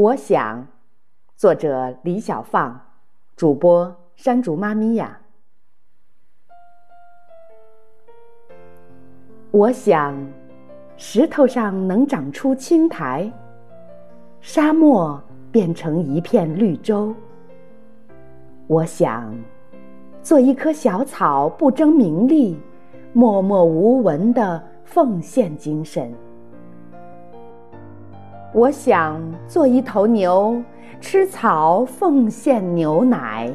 [0.00, 0.66] 我想，
[1.36, 2.80] 作者李小放，
[3.36, 5.20] 主播山竹妈咪呀。
[9.50, 10.16] 我想，
[10.96, 13.30] 石头上能长出青苔，
[14.40, 15.22] 沙漠
[15.52, 17.14] 变成一片绿洲。
[18.68, 19.30] 我想，
[20.22, 22.58] 做一棵小草，不争名利，
[23.12, 26.10] 默默无闻的奉献精神。
[28.52, 30.60] 我想做一头牛，
[31.00, 33.48] 吃草奉献牛奶，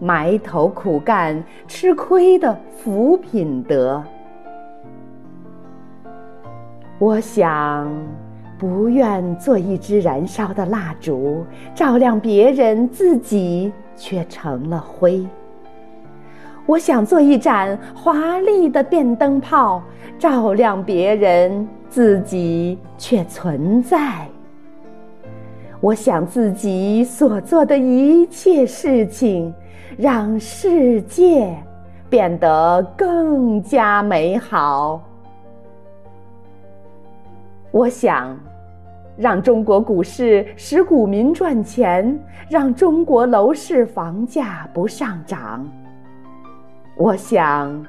[0.00, 4.02] 埋头苦干吃亏的福品德。
[6.98, 7.88] 我想
[8.58, 15.24] 不愿做一支燃烧的蜡烛，照亮别人，自己却成了灰。
[16.66, 19.80] 我想做一盏华丽的电灯泡，
[20.18, 24.26] 照亮别人，自己却存在。
[25.78, 29.52] 我想自己所做的一切事情，
[29.98, 31.54] 让世界
[32.08, 35.02] 变得更加美好。
[37.70, 38.40] 我想
[39.14, 45.68] 让中国股市使股民赚钱，让中国楼市房价不上涨。
[46.96, 47.84] 我想。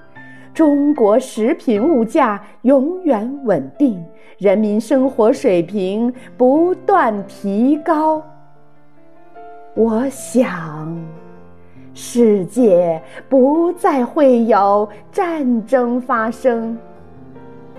[0.54, 4.04] 中国食品物价永远稳定，
[4.38, 8.22] 人民生活水平不断提高。
[9.74, 10.96] 我想，
[11.96, 16.78] 世界不再会有战争发生，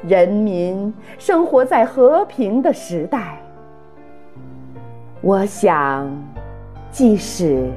[0.04, 3.40] 人民生活在和平的时代。
[5.20, 6.10] 我想，
[6.90, 7.70] 即使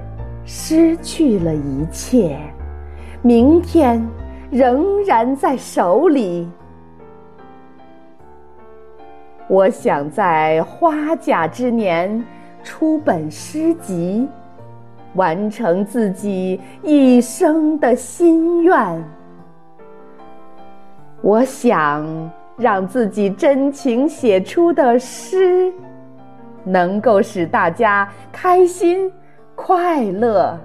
[0.44, 2.40] 失去了一切，
[3.22, 4.04] 明天。
[4.50, 6.48] 仍然在手里。
[9.50, 12.24] 我想在花甲之年
[12.64, 14.28] 出本诗集，
[15.16, 19.04] 完成自己一生的心愿。
[21.22, 22.06] 我想
[22.58, 25.74] 让自己真情写出的诗，
[26.64, 29.12] 能够使大家开心
[29.56, 30.60] 快乐。